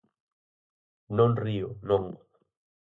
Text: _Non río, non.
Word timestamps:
_Non 1.17 1.31
río, 1.43 1.67
non. 1.89 2.03